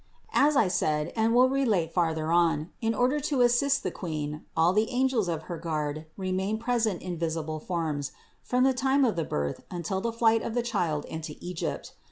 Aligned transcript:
As 0.33 0.55
I 0.55 0.67
said, 0.67 1.13
and 1.15 1.31
will 1.35 1.47
relate 1.47 1.93
further 1.93 2.31
on, 2.31 2.71
in 2.81 2.95
order 2.95 3.19
to 3.19 3.41
assist 3.41 3.83
the 3.83 3.91
Queen, 3.91 4.43
all 4.57 4.73
the 4.73 4.89
angels 4.89 5.27
of 5.29 5.43
her 5.43 5.59
guard 5.59 6.07
remained 6.17 6.59
present 6.59 7.03
in 7.03 7.19
visible 7.19 7.59
forms 7.59 8.11
from 8.41 8.63
the 8.63 8.73
time 8.73 9.05
of 9.05 9.15
the 9.15 9.23
Birth 9.23 9.61
until 9.69 10.01
the 10.01 10.11
flight 10.11 10.41
of 10.41 10.55
the 10.55 10.63
Child 10.63 11.05
into 11.05 11.35
Egypt. 11.39 11.93